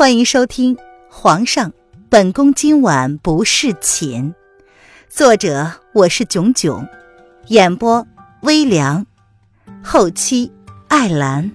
[0.00, 0.74] 欢迎收听
[1.10, 1.74] 《皇上，
[2.08, 4.32] 本宫今晚不侍寝》，
[5.10, 6.88] 作者我是囧囧，
[7.48, 8.06] 演播
[8.40, 9.04] 微凉，
[9.84, 10.50] 后期
[10.88, 11.52] 艾兰。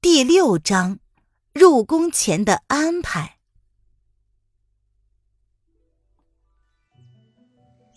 [0.00, 1.00] 第六章，
[1.52, 3.39] 入宫前的安排。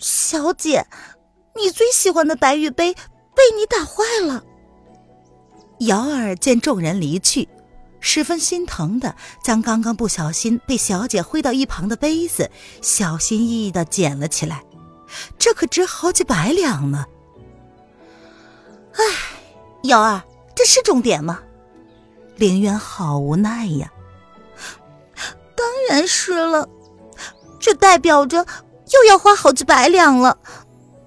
[0.03, 0.85] 小姐，
[1.55, 4.43] 你最喜欢的白玉杯被你打坏了。
[5.79, 7.47] 瑶儿见众人离去，
[8.01, 14.61] 十分心疼的将刚刚不小心被小姐挥到一旁的杯子小心翼翼的捡了起来，
[15.39, 17.05] 这可值好几百两呢。
[18.95, 19.03] 唉，
[19.83, 20.21] 瑶儿，
[20.53, 21.41] 这是重点吗？
[22.35, 23.89] 凌渊好无奈呀。
[25.55, 26.67] 当然是了，
[27.57, 28.45] 这代表着。
[28.91, 30.37] 又要花好几百两了，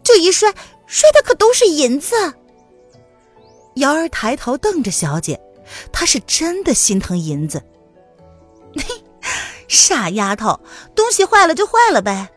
[0.03, 0.53] 这一摔
[0.87, 2.15] 摔的可都是银子。
[3.75, 5.39] 瑶儿抬头瞪着小姐，
[5.93, 7.63] 她是真的心疼银子。
[9.69, 10.61] 傻丫头，
[10.95, 12.31] 东西坏了就坏了呗。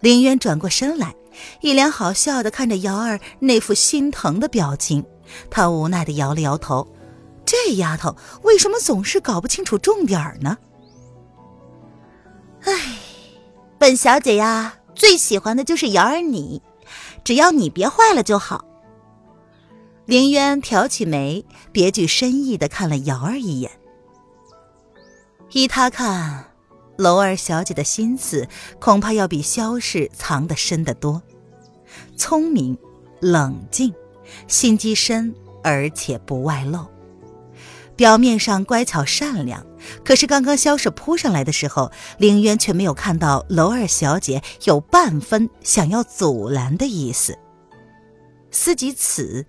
[0.00, 1.14] 林渊转过身来，
[1.60, 5.04] 一脸好笑的看着瑶儿那副心疼的表情，
[5.50, 6.86] 他无奈的摇了摇头。
[7.44, 10.56] 这丫头为什么总是搞不清楚重点呢？
[12.62, 12.98] 唉。
[13.82, 16.62] 本小姐呀，最喜欢的就是瑶儿你，
[17.24, 18.64] 只要你别坏了就好。
[20.06, 23.72] 林渊挑起眉，别具深意的看了瑶儿一眼。
[25.50, 26.44] 依他看，
[26.96, 28.46] 楼儿小姐的心思
[28.78, 31.20] 恐怕要比萧氏藏得深得多，
[32.16, 32.78] 聪明、
[33.20, 33.92] 冷静，
[34.46, 36.86] 心机深，而且不外露。
[37.96, 39.66] 表面上乖巧善良，
[40.04, 47.38] 可是刚刚萧氏扑上来的时候，凌渊却没有看到楼二小姐有半分想要阻拦的意思。
[48.50, 49.46] 思及此，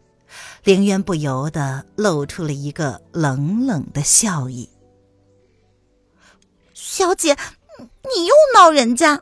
[0.64, 4.70] 凌渊不由得露出了一个冷冷的笑意。
[6.74, 7.36] 小姐，
[7.80, 9.22] 你又闹人家？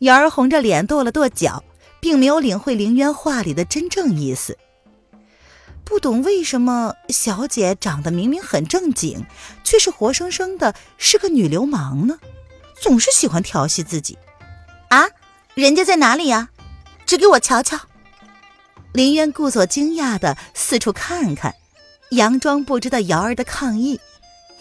[0.00, 1.62] 瑶儿红着脸跺了跺脚，
[2.00, 4.58] 并没有领会凌渊话里的真正意思。
[5.84, 9.26] 不懂为什么小姐长得明明很正经，
[9.62, 12.18] 却是活生生的是个女流氓呢？
[12.80, 14.18] 总是喜欢调戏自己。
[14.88, 15.06] 啊，
[15.54, 16.48] 人家在哪里呀？
[17.06, 17.78] 指给我瞧瞧。
[18.92, 21.54] 林渊故作惊讶的四处看看，
[22.10, 24.00] 佯装不知道瑶儿的抗议。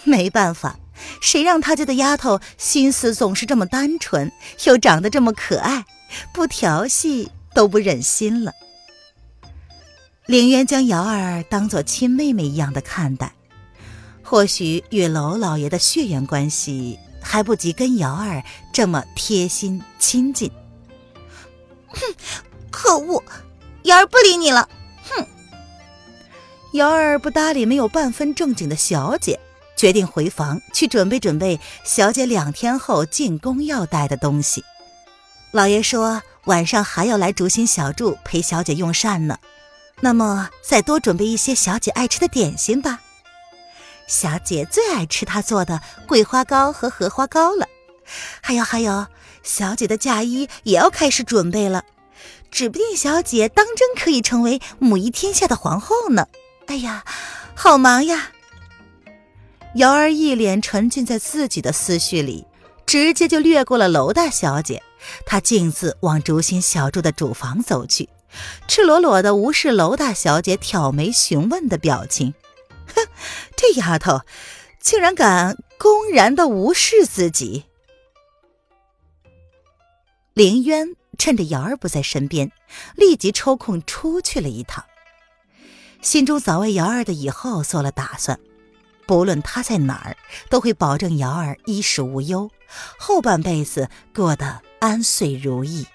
[0.03, 0.77] 没办法，
[1.21, 4.31] 谁让他家的丫头心思总是这么单纯，
[4.65, 5.85] 又长得这么可爱，
[6.33, 8.53] 不调戏都不忍心了。
[10.25, 13.33] 凌渊将瑶儿当做亲妹妹一样的看待，
[14.23, 18.41] 或许与娄老爷的血缘关系还不及跟瑶儿
[18.71, 20.49] 这么贴心亲近。
[21.87, 21.99] 哼，
[22.71, 23.21] 可恶，
[23.83, 24.69] 瑶儿不理你了。
[25.09, 25.27] 哼，
[26.71, 29.37] 瑶儿不搭理没有半分正经的小姐，
[29.75, 34.63] 决定回房去准备准备小姐两天后进宫要带的东西。
[35.51, 39.37] 老爷说晚上还要来竹心小筑陪小姐用膳呢。
[40.03, 42.99] 那么，再多准备一些小姐爱吃的点心吧。
[44.05, 47.65] 小姐最爱吃她做的桂花糕和荷花糕了。
[48.41, 49.07] 还有还有，
[49.43, 51.85] 小姐的嫁衣也要开始准备了，
[52.51, 56.27] 指不定小姐当真可以成为母仪天下的皇后呢。
[56.67, 57.05] 哎呀，
[57.55, 58.33] 好忙呀！
[59.75, 62.45] 瑶儿一脸沉浸在自己的思绪里，
[62.85, 64.83] 直接就略过了娄大小姐，
[65.25, 68.09] 她径自往竹心小筑的主房走去。
[68.67, 72.33] 赤裸裸的无视娄大小姐挑眉询问的表情，
[72.87, 73.05] 哼，
[73.55, 74.21] 这丫头
[74.79, 77.65] 竟然敢公然的无视自己！
[80.33, 82.51] 凌渊趁着瑶儿不在身边，
[82.95, 84.83] 立即抽空出去了一趟，
[86.01, 88.39] 心中早为瑶儿的以后做了打算，
[89.05, 90.17] 不论他在哪儿，
[90.49, 92.49] 都会保证瑶儿衣食无忧，
[92.97, 95.85] 后半辈子过得安遂如意。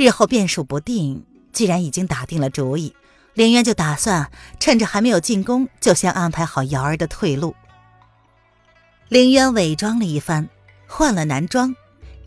[0.00, 2.94] 日后变数不定，既然已经打定了主意，
[3.34, 7.54] 凌渊就打算趁着还没有进宫，就先安排好瑶儿的退路。
[9.10, 10.48] 凌渊伪装了一番，
[10.86, 11.76] 换了男装，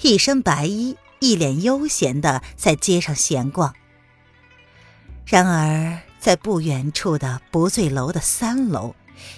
[0.02, 3.74] 一身白衣，一脸悠闲的在街上闲逛。
[5.26, 8.94] 然而，在不远处的不醉楼的三楼，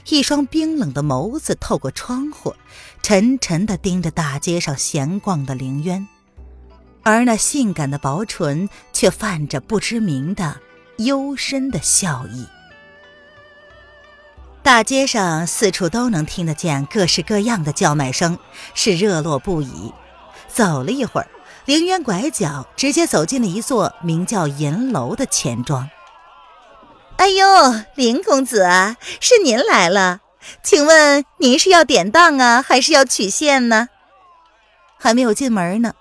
[0.09, 2.53] 一双冰冷的眸子透过窗户，
[3.01, 6.05] 沉沉的盯着大街上闲逛的凌渊。
[7.05, 10.59] 而那性感的薄唇却泛着不知名的
[10.97, 12.47] 幽深的笑意。
[14.63, 18.39] 大街上四处都能听得见各式各样的叫卖声，
[18.73, 19.93] 是热络不已。
[20.47, 21.27] 走了一会儿，
[21.65, 25.87] 凌渊拐角直接走进了一座名叫银楼的钱庄。
[27.17, 27.45] 哎呦，
[27.93, 30.21] 林公子啊，是您来了，
[30.63, 33.89] 请问您是要典当啊，还是要取现呢？
[34.97, 35.93] 还没有进门呢，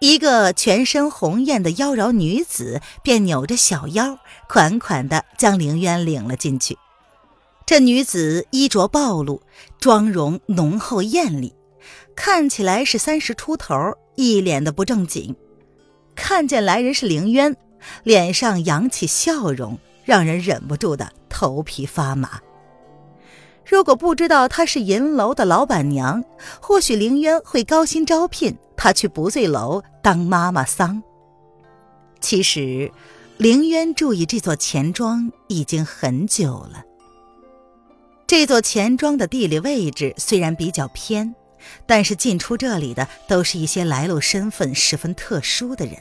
[0.00, 4.18] 一个全身红艳的妖娆女子便扭着小腰，
[4.48, 6.76] 款款的将凌渊领了进去。
[7.64, 9.40] 这女子衣着暴露，
[9.80, 11.54] 妆容浓厚艳丽，
[12.14, 15.34] 看起来是三十出头，一脸的不正经。
[16.14, 17.56] 看见来人是凌渊，
[18.02, 22.40] 脸上扬起笑容，让人忍不住的头皮发麻。
[23.66, 26.22] 如果不知道她是银楼的老板娘，
[26.60, 31.02] 或许凌渊会高薪招聘他去不醉楼当妈妈桑。
[32.20, 32.90] 其实，
[33.36, 36.84] 凌渊注意这座钱庄已经很久了。
[38.26, 41.34] 这座钱庄的地理位置虽然比较偏，
[41.86, 45.96] 但是进出这里的都是一些来路身份十分特殊的人。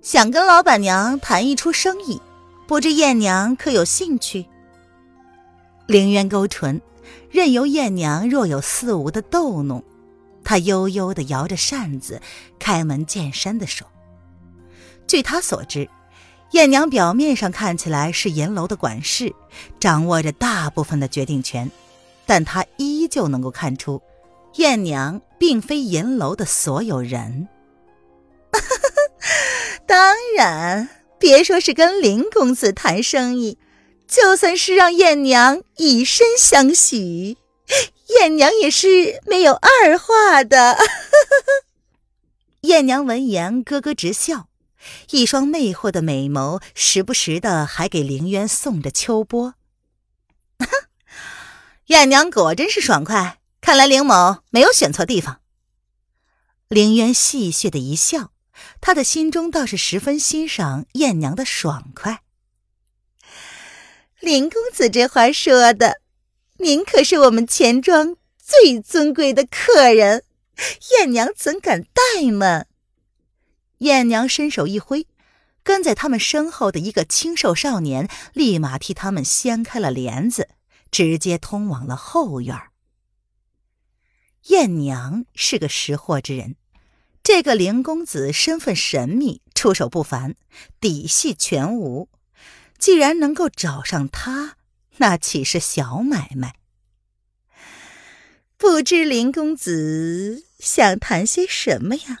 [0.00, 2.20] 想跟老板娘谈一出生意，
[2.68, 4.46] 不知艳娘可有兴趣？
[5.86, 6.80] 凌渊勾唇，
[7.28, 9.82] 任由艳娘若有似无的逗弄。
[10.50, 12.20] 他悠悠地摇着扇子，
[12.58, 13.86] 开门见山地说
[15.06, 15.88] ：“据他所知。”
[16.50, 19.32] 艳娘表面上看起来是银楼的管事，
[19.78, 21.70] 掌握着大部分的决定权，
[22.26, 24.02] 但他依旧能够看出，
[24.54, 27.46] 艳娘并非银楼的所有人。
[29.86, 30.88] 当然，
[31.20, 33.56] 别说是跟林公子谈生意，
[34.08, 37.36] 就算是让艳娘以身相许，
[38.18, 40.78] 艳娘也是没有二话的。
[42.62, 44.48] 艳娘闻言咯咯直笑。
[45.10, 49.54] 一双魅惑的美眸，时不时的还给凌渊送着秋波。
[51.86, 55.40] 艳娘果真是爽快，看来凌某没有选错地方。
[56.68, 58.32] 凌渊戏谑的一笑，
[58.80, 62.22] 他的心中倒是十分欣赏艳娘的爽快。
[64.20, 65.99] 林公子这话说的，
[66.60, 70.24] 您可是我们钱庄最尊贵的客人，
[70.92, 72.66] 艳娘怎敢怠慢？
[73.78, 75.06] 艳娘伸手一挥，
[75.62, 80.50] 跟在他们身后的一个清瘦少年立马替他们掀开了帘子，
[80.90, 82.54] 直接通往了后院。
[84.48, 86.56] 艳娘是个识货之人，
[87.22, 90.34] 这个林公子身份神秘，出手不凡，
[90.78, 92.10] 底细全无。
[92.78, 94.56] 既然能够找上他，
[95.00, 96.56] 那岂是小买卖？
[98.58, 102.20] 不知林公子想谈些什么呀？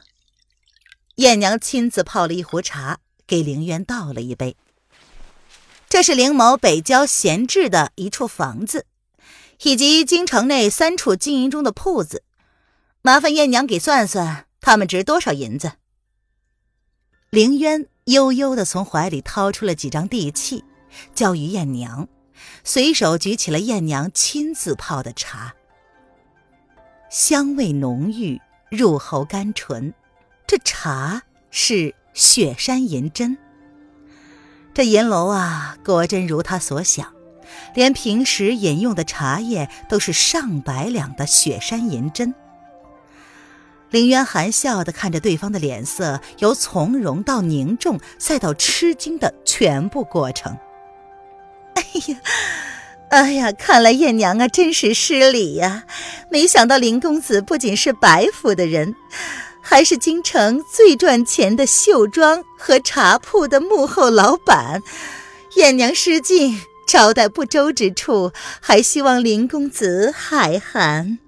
[1.16, 4.56] 艳娘亲自泡了一壶茶，给凌渊倒了一杯。
[5.90, 8.86] 这是凌某北郊闲置的一处房子，
[9.62, 12.22] 以及京城内三处经营中的铺子，
[13.02, 15.72] 麻烦艳娘给算算，他们值多少银子。
[17.28, 20.64] 凌渊悠悠的从怀里掏出了几张地契，
[21.14, 22.08] 交于艳娘，
[22.64, 25.54] 随手举起了艳娘亲自泡的茶，
[27.10, 28.40] 香味浓郁，
[28.70, 29.92] 入喉甘醇。
[30.46, 33.38] 这茶是雪山银针。
[34.74, 37.12] 这银楼啊，果真如他所想，
[37.74, 42.34] 连平时饮用的茶叶都是上百两的雪山银针。
[43.90, 50.56] 凌渊含笑的看着对方的脸色，由从容到凝重，再到吃惊的全部过程。
[51.76, 52.20] 哎呀，
[53.10, 55.84] 哎呀，看来艳娘啊，真是失礼呀！
[56.30, 58.94] 没想到林公子不仅是白府的人。
[59.62, 64.82] 还是京城最赚钱的绣庄和茶铺的幕后老板，
[65.56, 66.58] 艳娘失敬，
[66.88, 71.18] 招待不周之处，还希望林公子海涵。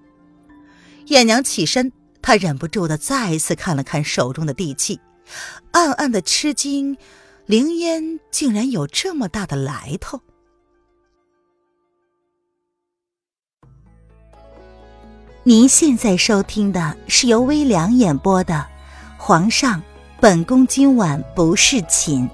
[1.07, 4.99] 艳娘起身，她忍不住的再次看了看手中的地契，
[5.73, 6.97] 暗暗的吃惊，
[7.47, 10.21] 凌烟竟然有这么大的来头。
[15.45, 18.55] 您现在收听的是由微凉演播的
[19.21, 19.83] 《皇上，
[20.21, 22.29] 本宫今晚不侍寝》。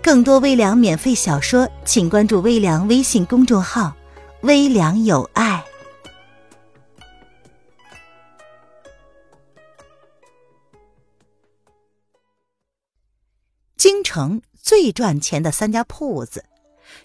[0.00, 3.92] 更多微凉免费小说，请关注微凉微信公众号
[4.42, 5.64] “微凉有爱”。
[13.76, 16.44] 京城最赚钱的三家铺子：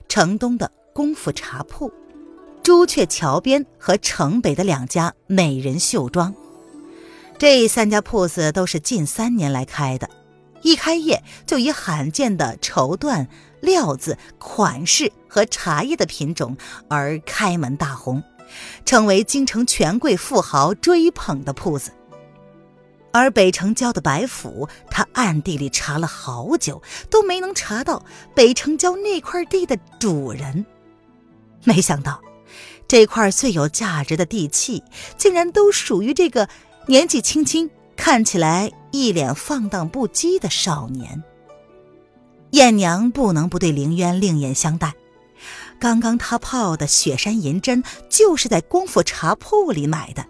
[0.08, 1.92] 城东的功夫茶铺。
[2.65, 6.34] 朱雀桥边和城北的两家美人绣庄，
[7.38, 10.10] 这三家铺子都是近三年来开的，
[10.63, 13.27] 一开业就以罕见的绸缎、
[13.62, 16.57] 料子、款式和茶叶的品种
[16.89, 18.24] 而开门大红，
[18.84, 21.91] 成为京城权贵富豪追捧的铺子。
[23.12, 26.81] 而北城郊的白府，他暗地里查了好久，
[27.12, 28.03] 都没能查到
[28.34, 30.65] 北城郊那块地的主人。
[31.63, 32.19] 没想到，
[32.88, 34.84] 这块最有价值的地契，
[35.18, 36.48] 竟然都属于这个
[36.88, 41.24] 年纪轻轻、看起来一脸放荡不羁的少年。
[42.51, 44.94] 燕娘不能不对凌渊另眼相待。
[45.80, 50.25] 刚刚他泡的雪山银针，就是在功夫茶铺里买的，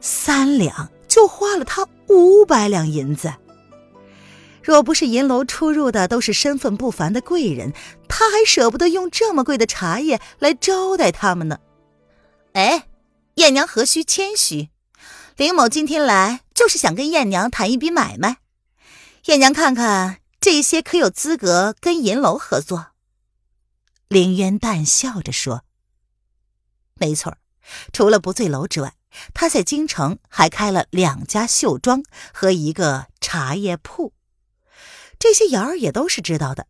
[0.00, 0.90] 三两。
[1.08, 3.32] 就花了他五百两银子。
[4.66, 7.72] 若不是银楼出入的都是身份不凡的贵人，
[8.08, 11.60] 他还舍不得用这么贵的茶叶来招待他们呢。
[12.54, 12.88] 哎，
[13.36, 14.70] 燕娘何须谦虚？
[15.36, 18.38] 林某今天来就是想跟燕娘谈一笔买卖。
[19.26, 22.88] 燕娘看看这些可有资格跟银楼合作？
[24.08, 25.62] 凌渊淡笑着说
[26.98, 27.36] ：“没错，
[27.92, 28.94] 除了不醉楼之外。”
[29.32, 32.02] 他在京城还开了两家绣庄
[32.34, 34.12] 和一个茶叶铺，
[35.18, 36.66] 这些瑶儿也都是知道的。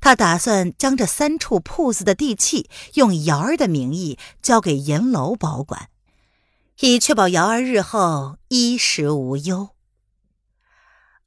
[0.00, 5.88] 他打算将这三处铺子的地契用瑶儿的名义交给银楼保管，
[6.80, 9.70] 以确保瑶儿日后衣食无忧。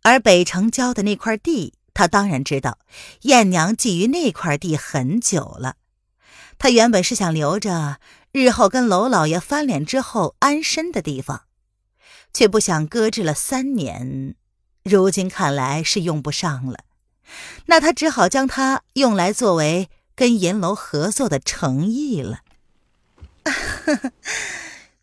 [0.03, 2.79] 而北城郊的那块地，他当然知道，
[3.23, 5.75] 燕娘觊觎那块地很久了。
[6.57, 7.99] 他原本是想留着。
[8.33, 11.43] 日后跟娄老爷翻脸之后安身的地方，
[12.31, 14.35] 却不想搁置了三年，
[14.87, 16.79] 如今看来是用不上了。
[17.65, 22.39] 那他只好将它用来作为跟银楼合作的诚意了。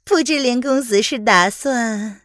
[0.03, 2.23] 不知林公子是打算？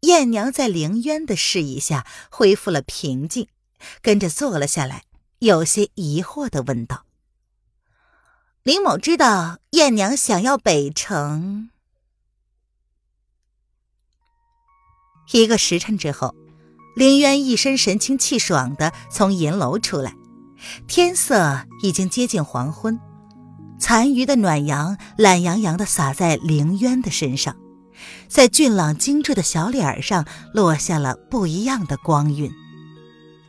[0.00, 3.46] 燕娘在凌渊的示意下恢复了平静，
[4.00, 5.04] 跟着坐了下来，
[5.38, 7.04] 有些疑惑的问道。
[8.62, 11.70] 林某知道燕娘想要北城。
[15.32, 16.34] 一个时辰之后，
[16.94, 20.14] 林渊一身神清气爽的从银楼出来，
[20.86, 23.00] 天色已经接近黄昏，
[23.78, 27.56] 残余的暖阳懒洋洋的洒在林渊的身上，
[28.28, 32.50] 在俊朗精致的小脸上落下了不一样的光晕。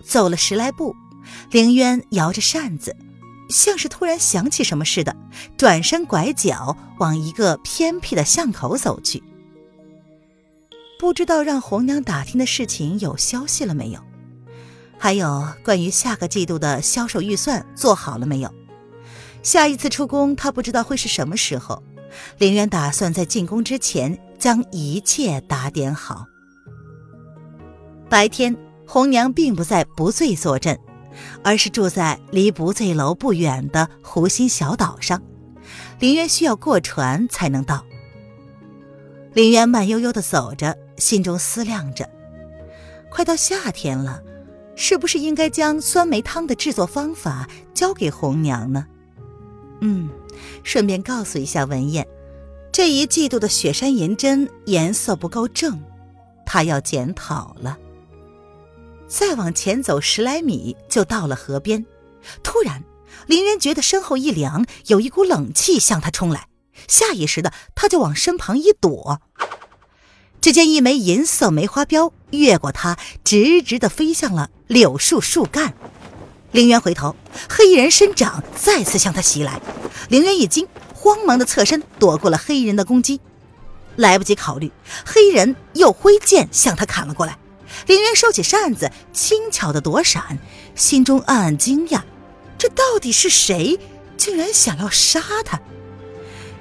[0.03, 0.95] 走了十来步，
[1.51, 2.95] 林渊摇着扇子。
[3.49, 5.15] 像是突然想起什么似的，
[5.57, 9.21] 转身拐角往一个偏僻的巷口走去。
[11.03, 13.99] 不知道让红娘打听的事情有消息了没有？
[14.97, 18.49] 还有关于下个季度的销售预算做好了没有？
[19.41, 21.83] 下一次出宫，他不知道会是什么时候。
[22.37, 26.25] 林渊打算在进宫之前将一切打点好。
[28.07, 28.55] 白天，
[28.87, 30.79] 红娘并不在不醉坐镇。
[31.43, 35.21] 而是住在离不醉楼不远的湖心小岛上，
[35.99, 37.83] 林渊需要过船才能到。
[39.33, 42.09] 林渊慢悠悠地走着，心中思量着：
[43.09, 44.21] 快到夏天了，
[44.75, 48.87] 是不是应该将酸梅汤的制作方法交给红娘呢？
[49.81, 50.09] 嗯，
[50.63, 52.07] 顺便告诉一下文燕，
[52.71, 55.81] 这一季度的雪山银针颜色不够正，
[56.45, 57.77] 她要检讨了。
[59.07, 61.85] 再往前走十来米，就到了河边。
[62.41, 62.83] 突然，
[63.27, 66.47] 林渊觉得身后一凉，有一股冷气向他冲来。
[66.87, 69.21] 下意识的，他就往身旁一躲。
[70.43, 75.73] 只见一枚银色梅花镖越过他，直直的飞向了柳树树干。
[76.51, 77.15] 凌渊回头，
[77.49, 79.61] 黑衣人伸掌再次向他袭来。
[80.09, 83.21] 凌渊一惊，慌忙的侧身躲过了黑衣人的攻击。
[83.95, 84.69] 来不及考虑，
[85.05, 87.37] 黑衣人又挥剑向他砍了过来。
[87.87, 90.39] 凌渊收起扇子，轻巧的躲闪，
[90.75, 92.01] 心中暗暗惊讶：
[92.57, 93.79] 这到底是谁？
[94.17, 95.61] 竟然想要杀他！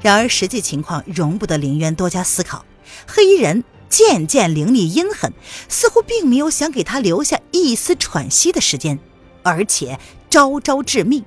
[0.02, 2.64] 然而实际情况容不得林渊多加思考。
[3.06, 5.34] 黑衣人渐渐凌厉阴狠，
[5.68, 8.98] 似乎并没有想给他留下一丝喘息的时间，
[9.42, 9.98] 而且
[10.30, 11.22] 招招致命。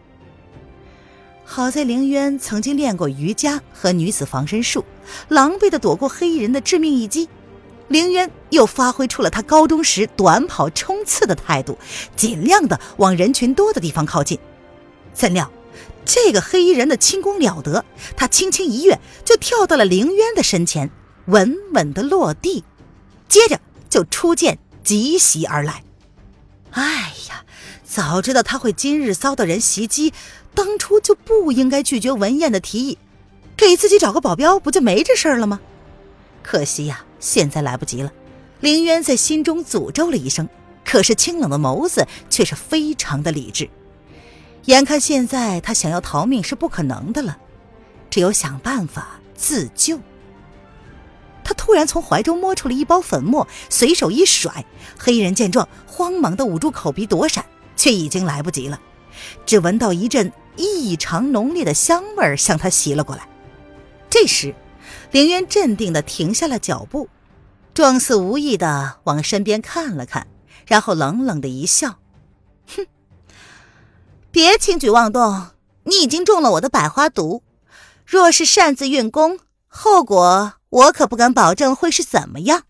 [1.45, 4.83] 好在凌渊曾经练过瑜伽和女子防身术，
[5.27, 7.29] 狼狈的躲过黑衣人的致命一击。
[7.87, 11.77] 凌渊又发挥出了他高中时短跑冲刺的态度，
[12.15, 14.39] 尽量的往人群多的地方靠近。
[15.13, 15.51] 怎料，
[16.03, 17.85] 这个黑衣人的轻功了得，
[18.17, 20.89] 他轻轻一跃就跳到了凌渊的身前，
[21.25, 22.63] 稳稳的落地，
[23.27, 25.83] 接着就出剑急袭而来。
[26.71, 27.43] 哎呀，
[27.83, 30.13] 早知道他会今日遭到人袭击，
[30.53, 32.97] 当初就不应该拒绝文燕的提议，
[33.55, 35.59] 给自己找个保镖，不就没这事儿了吗？
[36.43, 37.03] 可惜呀。
[37.17, 38.11] 现在来不及了，
[38.59, 40.47] 林渊在心中诅咒了一声，
[40.83, 43.67] 可是清冷的眸子却是非常的理智。
[44.65, 47.37] 眼看现在他想要逃命是不可能的了，
[48.11, 49.99] 只有想办法自救。
[51.45, 54.65] 他突然从怀中摸出了一包粉末，随手一甩，
[54.97, 57.45] 黑衣人见状，慌忙的捂住口鼻躲闪，
[57.77, 58.81] 却已经来不及了。
[59.45, 63.27] 只闻到一阵异常浓烈的香味儿向他袭了过来。
[64.09, 64.55] 这时，
[65.11, 67.07] 凌渊镇定的停下了脚步，
[67.75, 70.25] 状似无意的往身边看了看，
[70.65, 71.99] 然后冷冷的一笑
[72.75, 72.87] ：“哼，
[74.31, 75.49] 别轻举妄动，
[75.83, 77.43] 你已经中了我的百花毒。
[78.03, 79.37] 若是擅自运功，
[79.67, 82.65] 后果……”我可不敢保证会是怎么样。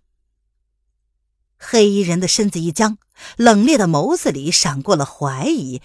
[1.58, 3.00] 黑衣人的身子一僵，
[3.36, 5.82] 冷冽的眸子里闪过了怀疑。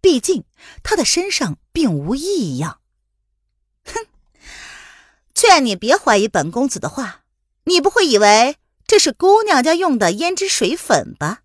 [0.00, 0.44] 毕竟
[0.82, 2.80] 他的身上并无异样。
[3.84, 4.06] 哼，
[5.34, 7.22] 劝你别怀疑本公子的话。
[7.64, 11.42] 你不会以为这是姑娘家用的胭脂水粉吧？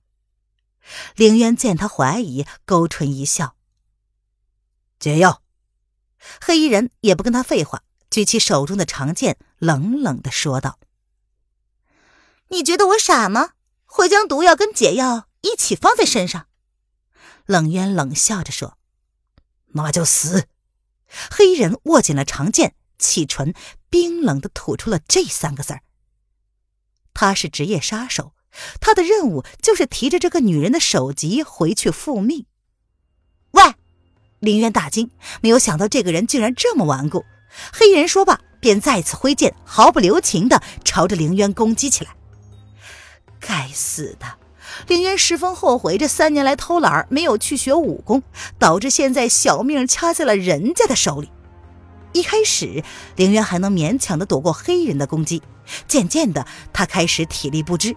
[1.16, 3.56] 凌渊见他怀疑，勾唇一笑。
[5.00, 5.42] 解药。
[6.40, 7.84] 黑衣人也不跟他废话。
[8.10, 10.80] 举起手中的长剑，冷冷的说道
[12.50, 13.52] ：“你觉得我傻吗？
[13.86, 16.48] 会将毒药跟解药一起放在身上？”
[17.46, 18.80] 冷渊冷笑着说
[19.74, 20.48] ：“那就死！”
[21.30, 23.54] 黑人握紧了长剑，启唇，
[23.88, 25.84] 冰冷的吐出了这三个字儿。
[27.14, 28.34] 他是职业杀手，
[28.80, 32.48] 他的任务就是提着这个女人的首级回去复命。
[33.52, 33.76] 喂！
[34.40, 37.24] 林渊大惊，没有想到这个人竟然这么顽固。
[37.72, 42.12] 黑人说罢，便再次挥剑，毫不留情的朝着凌渊攻击起来。
[43.42, 44.26] 该死的！
[44.88, 48.24] 凌渊十分后悔，这三年来偷懒没有去学武功，
[48.58, 51.30] 导致现在小命掐在了人家的手里。
[52.14, 52.84] 一开始，
[53.16, 55.42] 凌渊还能勉强的躲过黑人的攻击，
[55.88, 57.96] 渐渐的，他开始体力不支。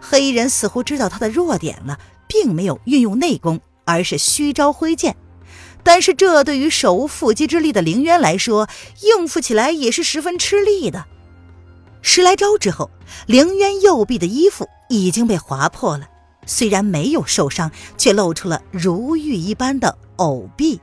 [0.00, 5.16] 黑衣人似乎知道他的弱点了，并没有运用内功，而是虚招挥剑。
[5.86, 8.68] 但是这对于手无缚鸡之力的凌渊来说，
[9.02, 11.04] 应付起来也是十分吃力的。
[12.02, 12.90] 十来招之后，
[13.26, 16.08] 凌渊右臂的衣服已经被划破了，
[16.44, 20.80] 虽然没有受伤，却露出了如玉一般的藕臂。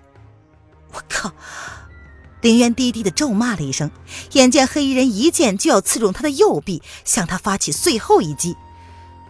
[0.94, 1.34] 我靠！
[2.40, 3.92] 凌渊低低的咒骂了一声，
[4.32, 8.56] 眼见黑衣人一剑就要刺中他的右臂，向他发起最后一击。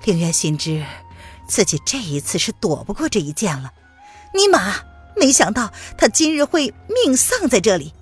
[0.03, 0.85] 凌渊心知
[1.47, 3.71] 自己这一次是躲不过这一剑了。
[4.35, 4.75] 尼玛！
[5.15, 7.93] 没想到他今日会命丧在这里。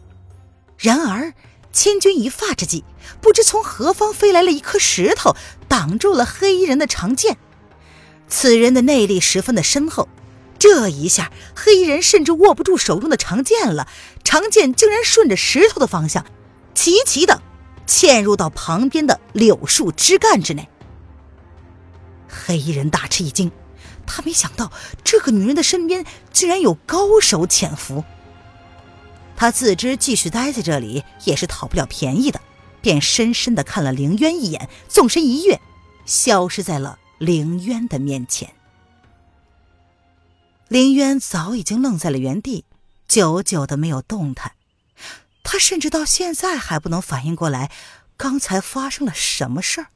[0.78, 1.34] 然而
[1.72, 2.84] 千钧一发之际，
[3.22, 5.36] 不知从何方飞来了一颗石头，
[5.68, 7.38] 挡住了黑衣人的长剑。
[8.28, 10.10] 此人的内力十分的深厚，
[10.58, 13.88] 这一下黑衣人甚至握不住手中的长剑了，
[14.24, 16.26] 长剑竟然顺着石头的方向，
[16.74, 17.42] 齐齐的
[17.86, 20.68] 嵌入到旁边的柳树枝干之内。
[22.28, 23.52] 黑衣人大吃一惊。
[24.14, 24.72] 他没想到
[25.06, 28.04] 这个女人的身边竟然有高手潜伏。
[29.38, 32.42] 他自知继续待在这里也是讨不了便宜的，
[32.82, 35.60] 便深深的看了凌渊一眼，纵身一跃，
[36.06, 38.54] 消失在了凌渊的面前。
[40.68, 42.66] 凌渊早已经愣在了原地，
[43.08, 44.54] 久久的没有动弹。
[45.42, 47.72] 他甚至到现在还不能反应过来，
[48.16, 49.88] 刚才发生了什么事儿。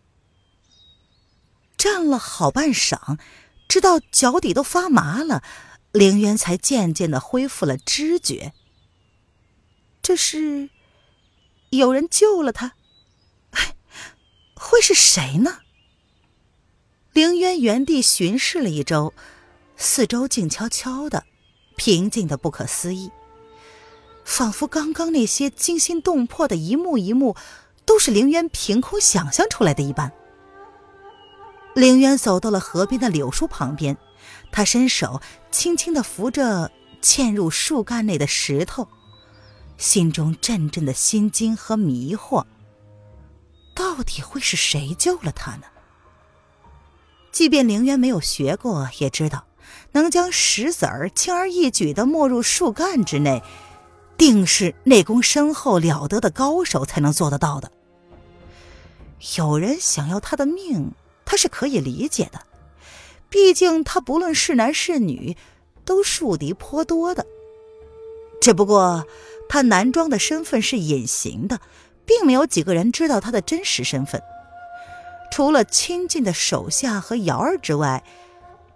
[1.78, 3.20] 站了好半晌。
[3.68, 5.44] 直到脚底都发麻了，
[5.92, 8.54] 凌渊才渐渐的恢复了知觉。
[10.02, 10.70] 这是
[11.72, 12.74] 有人救了他，
[14.56, 15.60] 会是谁呢？
[17.12, 19.14] 凌渊原地巡视了一周，
[19.76, 21.26] 四周静悄悄的，
[21.76, 23.10] 平静的不可思议，
[24.24, 27.36] 仿佛刚刚那些惊心动魄的一幕一幕，
[27.86, 30.12] 都是凌渊凭空想象出来的一般。
[31.76, 33.98] 凌渊走到了河边的柳树旁边，
[34.50, 38.88] 他伸手轻轻地扶着嵌入树干内的石头，
[39.78, 42.46] 心中阵阵的心惊和迷惑。
[43.76, 45.64] 到底会是谁救了他呢？
[47.34, 49.46] 即便凌渊没有学过，也知道
[49.92, 53.44] 能将石子儿轻而易举地没入树干之内，
[54.18, 57.70] 定是内功深厚了得的高手才能做得到的。
[59.36, 60.94] 有人想要他的命。
[61.26, 62.42] 他是可以理解的，
[63.30, 65.36] 毕竟他不论是男是女，
[65.84, 67.26] 都树敌颇多的。
[68.40, 69.06] 只不过
[69.50, 71.60] 他男装的身份是隐形的，
[72.06, 74.22] 并没有几个人知道他的真实身份。
[75.32, 78.04] 除了亲近的手下和瑶儿之外，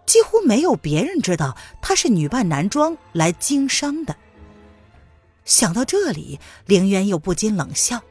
[0.05, 4.15] 几乎没有别人知道他是女扮男装来经商的。
[5.45, 8.01] 想到这里，凌渊又不禁冷笑。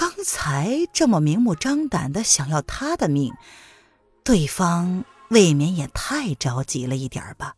[0.00, 3.34] 刚才这么明目张胆的想要他的命，
[4.24, 7.54] 对方未免也太着急了一点吧。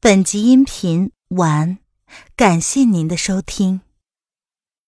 [0.00, 1.78] 本集音频完，
[2.34, 3.82] 感谢您的收听。